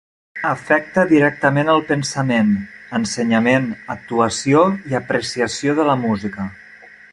Afecta 0.51 1.01
directament 1.11 1.69
el 1.73 1.83
pensament, 1.89 2.49
ensenyament, 3.01 3.69
actuació 3.97 4.65
i 4.93 4.99
apreciació 5.03 5.79
de 5.83 5.89
la 5.93 5.99
música. 6.09 6.51